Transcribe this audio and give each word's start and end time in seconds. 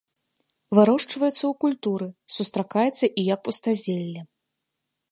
Вырошчваецца 0.77 1.33
ў 1.33 1.51
культуры, 1.65 2.07
сустракаецца 2.37 3.05
і 3.19 3.29
як 3.33 3.39
пустазелле. 3.51 4.21